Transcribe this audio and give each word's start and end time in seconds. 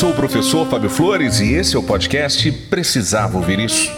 Sou 0.00 0.12
o 0.12 0.14
professor 0.14 0.66
Fábio 0.66 0.88
Flores 0.88 1.40
e 1.40 1.52
esse 1.52 1.76
é 1.76 1.78
o 1.78 1.82
podcast 1.82 2.50
Precisava 2.70 3.36
Ouvir 3.36 3.60
Isso. 3.60 3.92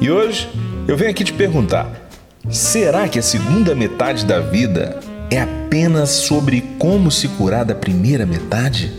E 0.00 0.10
hoje 0.10 0.48
eu 0.88 0.96
venho 0.96 1.10
aqui 1.10 1.22
te 1.22 1.34
perguntar: 1.34 2.08
será 2.48 3.06
que 3.06 3.18
a 3.18 3.22
segunda 3.22 3.74
metade 3.74 4.24
da 4.24 4.40
vida 4.40 4.98
é 5.30 5.42
apenas 5.42 6.08
sobre 6.08 6.62
como 6.78 7.10
se 7.10 7.28
curar 7.28 7.62
da 7.62 7.74
primeira 7.74 8.24
metade? 8.24 8.90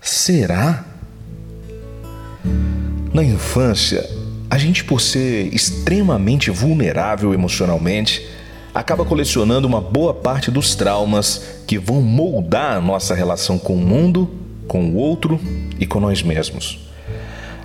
Será? 0.00 0.86
Na 3.12 3.22
infância, 3.22 4.08
a 4.48 4.56
gente, 4.56 4.84
por 4.84 5.02
ser 5.02 5.54
extremamente 5.54 6.50
vulnerável 6.50 7.34
emocionalmente, 7.34 8.26
acaba 8.74 9.04
colecionando 9.04 9.68
uma 9.68 9.82
boa 9.82 10.14
parte 10.14 10.50
dos 10.50 10.74
traumas 10.74 11.42
que 11.66 11.76
vão 11.76 12.00
moldar 12.00 12.78
a 12.78 12.80
nossa 12.80 13.14
relação 13.14 13.58
com 13.58 13.74
o 13.74 13.78
mundo 13.78 14.45
com 14.66 14.90
o 14.90 14.96
outro 14.96 15.40
e 15.78 15.86
com 15.86 16.00
nós 16.00 16.22
mesmos. 16.22 16.78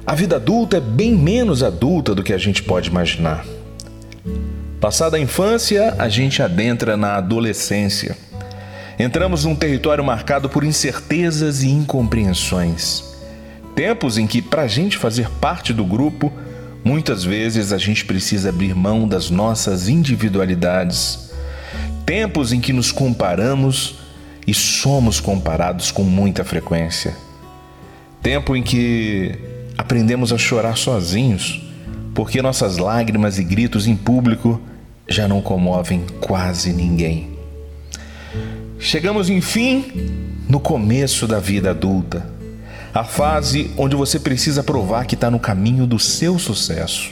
A 0.05 0.15
vida 0.15 0.37
adulta 0.37 0.77
é 0.77 0.81
bem 0.81 1.13
menos 1.15 1.61
adulta 1.61 2.15
do 2.15 2.23
que 2.23 2.33
a 2.33 2.37
gente 2.37 2.63
pode 2.63 2.89
imaginar. 2.89 3.45
Passada 4.79 5.15
a 5.15 5.19
infância, 5.19 5.93
a 5.99 6.09
gente 6.09 6.41
adentra 6.41 6.97
na 6.97 7.15
adolescência. 7.15 8.17
Entramos 8.97 9.45
num 9.45 9.55
território 9.55 10.03
marcado 10.03 10.49
por 10.49 10.63
incertezas 10.63 11.61
e 11.61 11.69
incompreensões. 11.69 13.03
Tempos 13.75 14.17
em 14.17 14.25
que, 14.25 14.41
para 14.41 14.63
a 14.63 14.67
gente 14.67 14.97
fazer 14.97 15.29
parte 15.39 15.71
do 15.71 15.85
grupo, 15.85 16.33
muitas 16.83 17.23
vezes 17.23 17.71
a 17.71 17.77
gente 17.77 18.03
precisa 18.05 18.49
abrir 18.49 18.75
mão 18.75 19.07
das 19.07 19.29
nossas 19.29 19.87
individualidades. 19.87 21.31
Tempos 22.05 22.51
em 22.51 22.59
que 22.59 22.73
nos 22.73 22.91
comparamos 22.91 24.00
e 24.45 24.53
somos 24.53 25.19
comparados 25.19 25.91
com 25.91 26.03
muita 26.03 26.43
frequência. 26.43 27.15
Tempo 28.21 28.55
em 28.55 28.63
que 28.63 29.37
aprendemos 29.77 30.31
a 30.31 30.37
chorar 30.37 30.77
sozinhos, 30.77 31.61
porque 32.13 32.41
nossas 32.41 32.77
lágrimas 32.77 33.39
e 33.39 33.43
gritos 33.43 33.87
em 33.87 33.95
público 33.95 34.61
já 35.07 35.27
não 35.27 35.41
comovem 35.41 36.05
quase 36.19 36.73
ninguém. 36.73 37.37
Chegamos, 38.79 39.29
enfim, 39.29 39.85
no 40.47 40.59
começo 40.59 41.27
da 41.27 41.39
vida 41.39 41.69
adulta, 41.69 42.25
a 42.93 43.03
fase 43.03 43.71
onde 43.77 43.95
você 43.95 44.19
precisa 44.19 44.63
provar 44.63 45.05
que 45.05 45.15
está 45.15 45.31
no 45.31 45.39
caminho 45.39 45.85
do 45.85 45.99
seu 45.99 46.37
sucesso. 46.37 47.11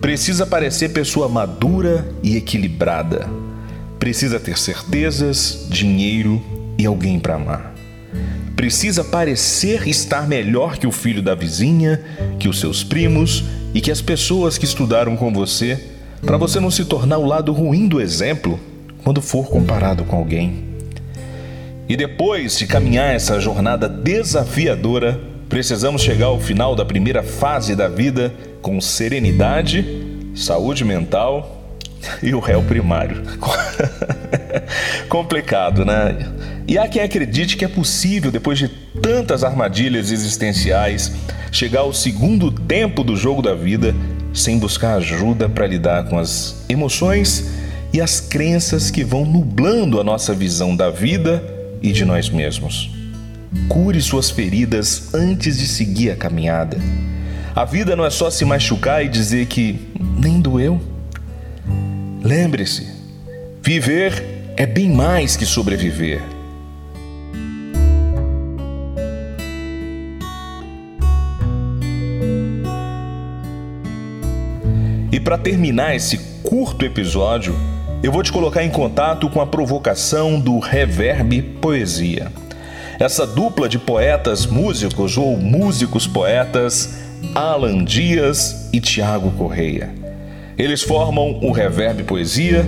Precisa 0.00 0.46
parecer 0.46 0.90
pessoa 0.90 1.28
madura 1.28 2.08
e 2.22 2.36
equilibrada 2.36 3.28
Precisa 3.98 4.38
ter 4.38 4.56
certezas, 4.56 5.66
dinheiro 5.68 6.40
e 6.78 6.86
alguém 6.86 7.18
para 7.18 7.34
amar. 7.34 7.74
Precisa 8.54 9.04
parecer 9.04 9.86
estar 9.88 10.28
melhor 10.28 10.78
que 10.78 10.86
o 10.86 10.92
filho 10.92 11.22
da 11.22 11.34
vizinha, 11.34 12.00
que 12.38 12.48
os 12.48 12.58
seus 12.58 12.82
primos 12.82 13.44
e 13.74 13.80
que 13.80 13.90
as 13.90 14.00
pessoas 14.00 14.56
que 14.56 14.64
estudaram 14.64 15.16
com 15.16 15.32
você, 15.32 15.78
para 16.22 16.36
você 16.36 16.58
não 16.58 16.70
se 16.70 16.84
tornar 16.84 17.18
o 17.18 17.26
lado 17.26 17.52
ruim 17.52 17.86
do 17.86 18.00
exemplo 18.00 18.58
quando 19.04 19.20
for 19.20 19.48
comparado 19.48 20.04
com 20.04 20.16
alguém. 20.16 20.64
E 21.88 21.96
depois 21.96 22.58
de 22.58 22.66
caminhar 22.66 23.14
essa 23.14 23.40
jornada 23.40 23.88
desafiadora, 23.88 25.20
precisamos 25.48 26.02
chegar 26.02 26.26
ao 26.26 26.40
final 26.40 26.76
da 26.76 26.84
primeira 26.84 27.22
fase 27.22 27.74
da 27.74 27.88
vida 27.88 28.32
com 28.60 28.80
serenidade, 28.80 29.84
saúde 30.34 30.84
mental 30.84 31.57
e 32.22 32.34
o 32.34 32.40
réu 32.40 32.62
primário. 32.62 33.22
Complicado, 35.08 35.84
né? 35.84 36.16
E 36.66 36.76
há 36.76 36.86
quem 36.86 37.02
acredite 37.02 37.56
que 37.56 37.64
é 37.64 37.68
possível, 37.68 38.30
depois 38.30 38.58
de 38.58 38.68
tantas 39.00 39.42
armadilhas 39.42 40.10
existenciais, 40.10 41.12
chegar 41.50 41.80
ao 41.80 41.92
segundo 41.92 42.50
tempo 42.50 43.02
do 43.02 43.16
jogo 43.16 43.40
da 43.40 43.54
vida 43.54 43.94
sem 44.34 44.58
buscar 44.58 44.94
ajuda 44.96 45.48
para 45.48 45.66
lidar 45.66 46.04
com 46.08 46.18
as 46.18 46.64
emoções 46.68 47.50
e 47.92 48.00
as 48.00 48.20
crenças 48.20 48.90
que 48.90 49.02
vão 49.02 49.24
nublando 49.24 50.00
a 50.00 50.04
nossa 50.04 50.34
visão 50.34 50.76
da 50.76 50.90
vida 50.90 51.42
e 51.80 51.92
de 51.92 52.04
nós 52.04 52.28
mesmos. 52.28 52.90
Cure 53.68 54.00
suas 54.00 54.30
feridas 54.30 55.14
antes 55.14 55.58
de 55.58 55.66
seguir 55.66 56.10
a 56.10 56.16
caminhada. 56.16 56.78
A 57.54 57.64
vida 57.64 57.96
não 57.96 58.04
é 58.04 58.10
só 58.10 58.30
se 58.30 58.44
machucar 58.44 59.04
e 59.04 59.08
dizer 59.08 59.46
que 59.46 59.80
nem 59.98 60.40
doeu. 60.40 60.80
Lembre-se, 62.28 62.86
viver 63.62 64.52
é 64.54 64.66
bem 64.66 64.90
mais 64.90 65.34
que 65.34 65.46
sobreviver. 65.46 66.20
E 75.10 75.18
para 75.18 75.38
terminar 75.38 75.96
esse 75.96 76.18
curto 76.42 76.84
episódio, 76.84 77.56
eu 78.02 78.12
vou 78.12 78.22
te 78.22 78.30
colocar 78.30 78.62
em 78.62 78.68
contato 78.68 79.30
com 79.30 79.40
a 79.40 79.46
provocação 79.46 80.38
do 80.38 80.58
Reverb 80.58 81.40
Poesia. 81.62 82.30
Essa 83.00 83.26
dupla 83.26 83.70
de 83.70 83.78
poetas 83.78 84.44
músicos 84.44 85.16
ou 85.16 85.34
músicos 85.38 86.06
poetas, 86.06 86.94
Alan 87.34 87.82
Dias 87.82 88.68
e 88.70 88.82
Tiago 88.82 89.30
Correia. 89.30 89.97
Eles 90.58 90.82
formam 90.82 91.38
o 91.40 91.52
Reverb 91.52 92.02
Poesia 92.02 92.66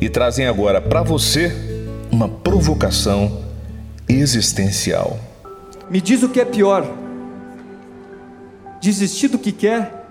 e 0.00 0.08
trazem 0.08 0.46
agora 0.46 0.80
para 0.80 1.02
você 1.02 1.52
uma 2.12 2.28
provocação 2.28 3.42
existencial. 4.08 5.18
Me 5.90 6.00
diz 6.00 6.22
o 6.22 6.28
que 6.28 6.40
é 6.40 6.44
pior: 6.44 6.88
desistir 8.80 9.26
do 9.26 9.38
que 9.38 9.50
quer 9.50 10.06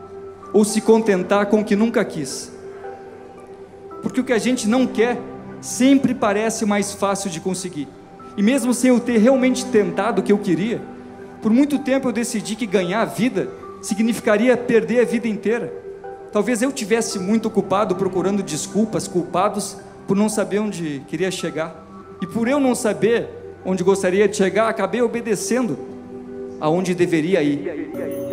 ou 0.51 0.66
se 0.66 0.81
contentar 0.81 1.45
com 1.45 1.61
o 1.61 1.63
que 1.63 1.78
nunca 1.78 2.03
quis. 2.03 2.51
Porque 4.01 4.19
o 4.19 4.23
que 4.25 4.34
a 4.34 4.38
gente 4.38 4.67
não 4.67 4.85
quer 4.85 5.17
sempre 5.61 6.13
parece 6.13 6.66
mais 6.66 6.91
fácil 6.91 7.29
de 7.29 7.40
conseguir. 7.40 7.88
E 8.35 8.44
mesmo 8.44 8.73
sem 8.73 8.90
eu 8.90 9.00
ter 9.00 9.17
realmente 9.17 9.66
tentado 9.67 10.19
o 10.19 10.23
que 10.23 10.34
eu 10.34 10.40
queria, 10.40 10.81
por 11.41 11.53
muito 11.53 11.79
tempo 11.79 12.09
eu 12.09 12.11
decidi 12.11 12.57
que 12.57 12.66
ganhar 12.66 13.01
a 13.01 13.05
vida 13.05 13.47
significaria 13.81 14.57
perder 14.57 15.00
a 15.00 15.05
vida 15.05 15.29
inteira. 15.29 15.82
Talvez 16.33 16.63
eu 16.63 16.71
tivesse 16.71 17.19
muito 17.19 17.47
ocupado 17.47 17.95
procurando 17.95 18.41
desculpas, 18.41 19.07
culpados 19.07 19.77
por 20.07 20.17
não 20.17 20.27
saber 20.27 20.57
onde 20.57 21.03
queria 21.07 21.29
chegar. 21.29 21.85
E 22.19 22.25
por 22.25 22.47
eu 22.47 22.59
não 22.59 22.73
saber 22.73 23.29
onde 23.63 23.83
gostaria 23.83 24.27
de 24.27 24.35
chegar, 24.35 24.67
acabei 24.67 24.99
obedecendo 24.99 25.77
aonde 26.59 26.95
deveria 26.95 27.43
ir. 27.43 28.32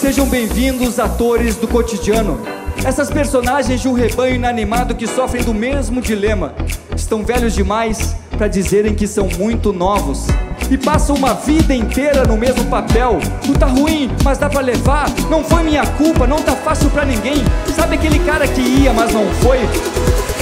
Sejam 0.00 0.26
bem-vindos, 0.26 0.98
atores 0.98 1.56
do 1.56 1.66
cotidiano. 1.66 2.40
Essas 2.84 3.10
personagens 3.10 3.80
de 3.80 3.88
um 3.88 3.92
rebanho 3.92 4.36
inanimado 4.36 4.94
que 4.94 5.06
sofrem 5.06 5.42
do 5.42 5.52
mesmo 5.52 6.00
dilema. 6.00 6.54
Estão 6.94 7.24
velhos 7.24 7.54
demais 7.54 8.14
para 8.36 8.48
dizerem 8.48 8.94
que 8.94 9.06
são 9.06 9.28
muito 9.38 9.72
novos. 9.72 10.26
E 10.70 10.76
passam 10.76 11.16
uma 11.16 11.34
vida 11.34 11.74
inteira 11.74 12.24
no 12.24 12.36
mesmo 12.36 12.64
papel. 12.66 13.18
Tu 13.44 13.58
tá 13.58 13.66
ruim, 13.66 14.10
mas 14.22 14.38
dá 14.38 14.48
pra 14.48 14.60
levar. 14.60 15.10
Não 15.30 15.42
foi 15.42 15.62
minha 15.62 15.86
culpa, 15.86 16.26
não 16.26 16.42
tá 16.42 16.54
fácil 16.54 16.90
pra 16.90 17.04
ninguém. 17.04 17.42
Sabe 17.74 17.96
aquele 17.96 18.18
cara 18.20 18.46
que 18.46 18.60
ia, 18.60 18.92
mas 18.92 19.12
não 19.12 19.26
foi? 19.34 19.58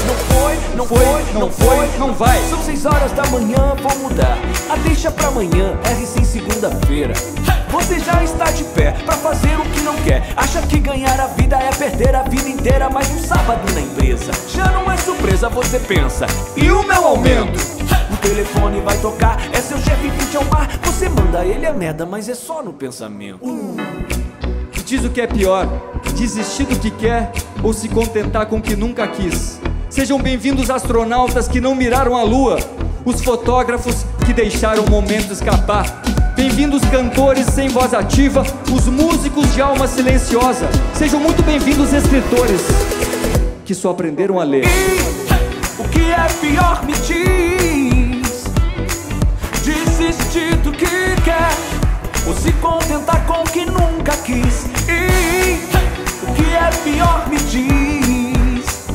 Não 0.07 0.15
foi, 0.15 0.59
não 0.77 0.87
foi, 0.87 1.41
não 1.41 1.51
foi, 1.51 1.99
não 1.99 2.13
vai. 2.13 2.39
São 2.51 2.63
seis 2.63 2.85
horas 2.85 3.13
da 3.13 3.25
manhã, 3.27 3.75
vou 3.83 3.99
mudar. 3.99 4.39
A 4.69 4.77
deixa 4.77 5.11
pra 5.11 5.29
amanhã, 5.29 5.79
R 5.85 6.07
sem 6.07 6.25
segunda-feira. 6.25 7.15
Você 7.71 7.99
já 7.99 8.23
está 8.23 8.51
de 8.51 8.65
pé 8.65 8.93
pra 9.05 9.17
fazer 9.17 9.59
o 9.59 9.65
que 9.71 9.81
não 9.81 9.97
quer. 9.97 10.23
Acha 10.37 10.63
que 10.63 10.79
ganhar 10.79 11.19
a 11.21 11.27
vida 11.29 11.57
é 11.57 11.71
perder 11.71 12.15
a 12.15 12.23
vida 12.23 12.49
inteira, 12.49 12.89
mais 12.89 13.11
um 13.11 13.19
sábado 13.19 13.73
na 13.73 13.81
empresa. 13.81 14.33
Já 14.49 14.71
não 14.73 14.91
é 14.91 14.97
surpresa, 14.97 15.49
você 15.49 15.79
pensa. 15.81 16.27
E 16.57 16.71
o 16.71 16.83
meu 16.83 17.07
aumento? 17.07 17.59
O 18.13 18.17
telefone 18.19 18.81
vai 18.81 18.97
tocar, 18.99 19.39
é 19.53 19.61
seu 19.61 19.79
chefe 19.79 20.11
frente 20.11 20.37
ao 20.37 20.45
mar. 20.45 20.69
Você 20.85 21.09
manda 21.09 21.45
ele 21.45 21.67
a 21.67 21.73
merda, 21.73 22.07
mas 22.07 22.29
é 22.29 22.35
só 22.35 22.63
no 22.63 22.73
pensamento. 22.73 23.41
E 24.77 24.81
diz 24.83 25.05
o 25.05 25.11
que 25.11 25.21
é 25.21 25.27
pior: 25.27 25.67
desistir 26.17 26.65
do 26.65 26.79
que 26.79 26.91
quer 26.91 27.33
ou 27.63 27.73
se 27.73 27.89
contentar 27.89 28.47
com 28.47 28.57
o 28.57 28.63
que 28.63 28.75
nunca 28.75 29.07
quis. 29.07 29.61
Sejam 29.91 30.21
bem-vindos 30.21 30.71
astronautas 30.71 31.47
que 31.49 31.61
não 31.61 31.75
miraram 31.75 32.17
a 32.17 32.23
lua, 32.23 32.59
os 33.05 33.23
fotógrafos 33.23 34.05
que 34.25 34.33
deixaram 34.33 34.85
o 34.85 34.91
momento 34.91 35.33
escapar. 35.33 36.03
Bem-vindos 36.37 36.83
cantores 36.91 37.47
sem 37.47 37.71
voz 37.71 37.95
ativa, 37.95 38.45
os 38.71 38.87
músicos 38.89 39.55
de 39.55 39.63
alma 39.63 39.87
silenciosa. 39.87 40.69
Sejam 40.93 41.19
muito 41.19 41.43
bem-vindos 41.43 41.95
escritores 41.95 42.61
que 43.65 43.75
só 43.75 43.93
aprenderam 43.93 44.39
a 44.39 44.45
ler. 44.45 44.67
E 44.67 45.81
o 45.81 45.89
que 45.89 46.11
é 46.11 46.27
pior 46.39 46.85
me 46.85 46.93
diz. 46.93 48.45
Desistir 49.65 50.57
do 50.57 50.73
que 50.73 50.87
quer 51.25 51.57
Ou 52.27 52.35
se 52.35 52.53
contentar 52.53 53.27
com 53.27 53.41
o 53.41 53.45
que 53.45 53.65
nunca 53.65 54.13
quis. 54.19 54.67
E 54.91 55.59
o 56.23 56.35
que 56.35 56.53
é 56.53 56.71
pior 56.85 57.27
me 57.31 57.39
diz. 57.39 58.87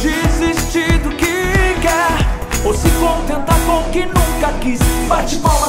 Desistir 0.00 0.96
do 0.98 1.10
que 1.10 1.74
quer 1.82 2.64
Ou 2.64 2.72
se 2.72 2.88
contentar 2.90 3.58
com 3.66 3.80
o 3.80 3.90
que 3.90 4.06
nunca 4.06 4.52
quis. 4.60 4.78
Bate 5.08 5.36
palma 5.38 5.59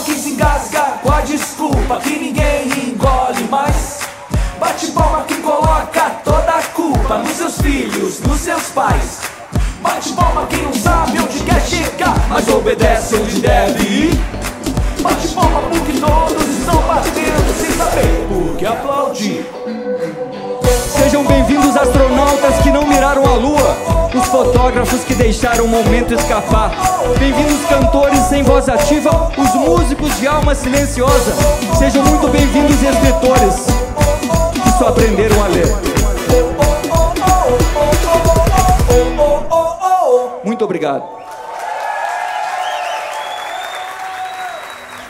engasga 0.41 0.81
com 1.03 1.11
a 1.11 1.21
desculpa 1.21 1.97
Que 1.97 2.17
ninguém 2.17 2.67
engole 2.87 3.43
mais. 3.49 3.99
Bate 4.59 4.87
palma 4.91 5.23
quem 5.27 5.41
coloca 5.41 6.09
toda 6.23 6.51
a 6.51 6.63
culpa 6.73 7.17
Nos 7.19 7.37
seus 7.37 7.61
filhos, 7.61 8.19
nos 8.21 8.39
seus 8.39 8.63
pais. 8.69 9.21
Bate 9.81 10.13
palma 10.13 10.47
quem 10.47 10.63
não 10.63 10.73
sabe 10.73 11.19
onde 11.19 11.39
quer 11.43 11.61
chegar 11.61 12.15
Mas 12.29 12.47
obedece 12.47 13.15
onde 13.15 13.39
deve 13.39 13.83
ir. 13.83 14.19
Bate 15.01 15.27
palma 15.29 15.61
porque 15.69 15.93
todos 15.99 16.47
estão 16.57 16.81
batendo 16.83 17.59
Sem 17.59 17.71
saber 17.71 18.27
por 18.27 18.57
que 18.57 18.65
aplaudir. 18.65 19.45
Sejam 20.97 21.25
bem-vindos 21.25 21.75
astronautas 21.75 22.60
que 22.60 22.60
lua, 23.33 23.77
os 24.13 24.25
fotógrafos 24.27 25.03
que 25.03 25.13
deixaram 25.13 25.65
o 25.65 25.67
momento 25.67 26.13
escapar. 26.13 26.71
Bem-vindos 27.17 27.65
cantores 27.67 28.19
sem 28.21 28.43
voz 28.43 28.67
ativa, 28.67 29.31
os 29.37 29.53
músicos 29.55 30.19
de 30.19 30.27
alma 30.27 30.53
silenciosa. 30.53 31.33
Sejam 31.77 32.03
muito 32.03 32.27
bem-vindos 32.27 32.81
escritores 32.83 33.65
que 34.63 34.77
só 34.77 34.89
aprenderam 34.89 35.43
a 35.43 35.47
ler. 35.47 35.67
Muito 40.43 40.65
obrigado. 40.65 41.03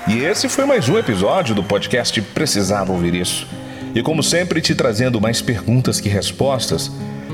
E 0.08 0.20
esse 0.26 0.50
foi 0.50 0.66
mais 0.66 0.90
um 0.90 0.98
episódio 0.98 1.56
do 1.56 1.64
podcast 1.64 2.22
Precisava 2.22 2.92
Ouvir 2.92 3.16
Isso. 3.16 3.48
E 3.94 4.02
como 4.02 4.22
sempre, 4.22 4.62
te 4.62 4.74
trazendo 4.74 5.20
mais 5.22 5.42
perguntas 5.42 6.00
que 6.00 6.10
respostas 6.10 6.92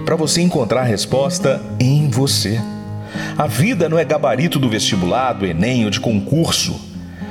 para 0.08 0.16
você 0.16 0.40
encontrar 0.40 0.84
a 0.84 0.86
resposta 0.86 1.62
em 1.78 2.08
você. 2.08 2.62
A 3.38 3.46
vida 3.46 3.90
não 3.90 4.00
é 4.00 4.06
gabarito 4.06 4.58
do 4.58 4.70
vestibular, 4.70 5.34
do 5.34 5.46
Enem 5.46 5.84
ou 5.84 5.92
de 5.92 6.00
concurso. 6.00 6.80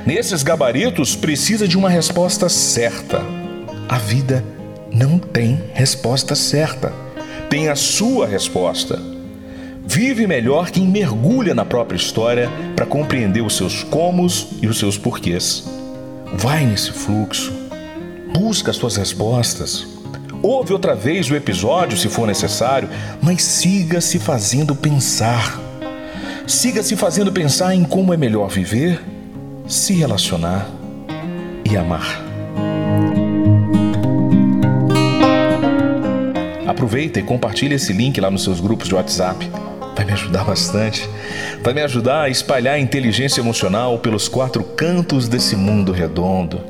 Nesses 0.05 0.43
gabaritos 0.43 1.15
precisa 1.15 1.67
de 1.67 1.75
uma 1.75 1.89
resposta 1.89 2.47
certa. 2.47 3.23
A 3.89 3.97
vida 3.97 4.45
não 4.93 5.17
tem 5.17 5.59
resposta 5.73 6.35
certa. 6.35 6.93
Tem 7.49 7.67
a 7.67 7.75
sua 7.75 8.27
resposta. 8.27 9.01
Vive 9.83 10.27
melhor 10.27 10.69
quem 10.69 10.87
mergulha 10.87 11.55
na 11.55 11.65
própria 11.65 11.97
história 11.97 12.47
para 12.75 12.85
compreender 12.85 13.41
os 13.41 13.57
seus 13.57 13.81
comos 13.81 14.49
e 14.61 14.67
os 14.67 14.77
seus 14.77 14.99
porquês. 14.99 15.67
Vai 16.31 16.63
nesse 16.63 16.91
fluxo. 16.91 17.51
Busca 18.31 18.69
as 18.69 18.77
suas 18.77 18.97
respostas. 18.97 19.96
Ouve 20.47 20.71
outra 20.71 20.95
vez 20.95 21.29
o 21.29 21.35
episódio 21.35 21.97
se 21.97 22.07
for 22.07 22.25
necessário, 22.25 22.87
mas 23.21 23.43
siga 23.43 23.99
se 23.99 24.17
fazendo 24.17 24.73
pensar. 24.73 25.59
Siga 26.47 26.81
se 26.81 26.95
fazendo 26.95 27.33
pensar 27.33 27.75
em 27.75 27.83
como 27.83 28.13
é 28.13 28.17
melhor 28.17 28.47
viver, 28.47 29.03
se 29.67 29.93
relacionar 29.95 30.69
e 31.69 31.75
amar. 31.75 32.23
Aproveita 36.65 37.19
e 37.19 37.23
compartilhe 37.23 37.75
esse 37.75 37.91
link 37.91 38.17
lá 38.21 38.31
nos 38.31 38.45
seus 38.45 38.61
grupos 38.61 38.87
de 38.87 38.95
WhatsApp. 38.95 39.51
Vai 39.97 40.05
me 40.05 40.13
ajudar 40.13 40.45
bastante. 40.45 41.09
Vai 41.61 41.73
me 41.73 41.81
ajudar 41.81 42.21
a 42.21 42.29
espalhar 42.29 42.75
a 42.75 42.79
inteligência 42.79 43.41
emocional 43.41 43.99
pelos 43.99 44.29
quatro 44.29 44.63
cantos 44.63 45.27
desse 45.27 45.57
mundo 45.57 45.91
redondo. 45.91 46.61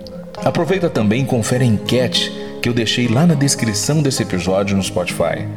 Aproveita 0.43 0.89
também 0.89 1.21
e 1.21 1.25
confere 1.27 1.63
a 1.63 1.67
enquete 1.67 2.46
que 2.61 2.69
eu 2.69 2.73
deixei 2.73 3.07
lá 3.07 3.25
na 3.25 3.33
descrição 3.33 4.01
desse 4.01 4.23
episódio 4.23 4.75
no 4.75 4.83
Spotify. 4.83 5.47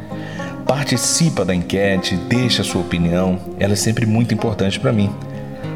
Participa 0.67 1.45
da 1.45 1.55
enquete, 1.55 2.17
deixa 2.17 2.63
a 2.63 2.65
sua 2.65 2.81
opinião, 2.81 3.39
ela 3.59 3.73
é 3.73 3.77
sempre 3.77 4.07
muito 4.07 4.33
importante 4.33 4.79
para 4.79 4.93
mim. 4.93 5.11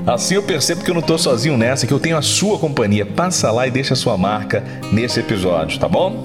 Assim 0.07 0.35
eu 0.35 0.43
percebo 0.43 0.85
que 0.85 0.91
eu 0.91 0.95
não 0.95 1.01
estou 1.01 1.17
sozinho 1.17 1.57
nessa, 1.57 1.87
que 1.87 1.93
eu 1.93 1.99
tenho 1.99 2.17
a 2.17 2.23
sua 2.23 2.59
companhia. 2.59 3.07
Passa 3.07 3.51
lá 3.51 3.67
e 3.67 3.71
deixa 3.71 3.95
a 3.95 3.97
sua 3.97 4.19
marca 4.19 4.63
nesse 4.93 5.19
episódio, 5.21 5.79
tá 5.79 5.89
bom? 5.89 6.25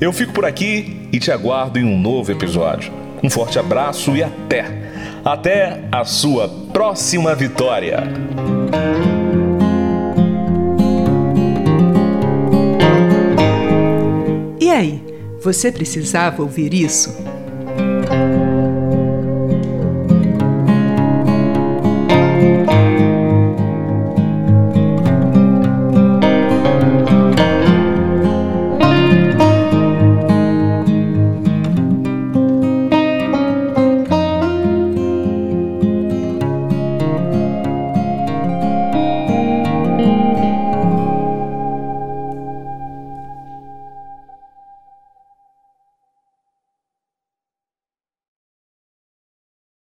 Eu 0.00 0.12
fico 0.12 0.32
por 0.32 0.44
aqui 0.44 1.08
e 1.12 1.18
te 1.18 1.32
aguardo 1.32 1.78
em 1.78 1.84
um 1.84 1.98
novo 1.98 2.30
episódio. 2.30 2.92
Um 3.22 3.28
forte 3.28 3.58
abraço 3.58 4.16
e 4.16 4.22
até! 4.22 4.66
Até 5.24 5.80
a 5.90 6.04
sua 6.04 6.48
próxima 6.72 7.34
vitória! 7.34 8.57
E 14.68 14.70
aí, 14.70 15.02
você 15.40 15.72
precisava 15.72 16.42
ouvir 16.42 16.74
isso? 16.74 17.08